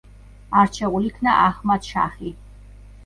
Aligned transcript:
არჩეულ 0.61 1.05
იქნა 1.11 1.35
აჰმად–შაჰი. 1.43 2.33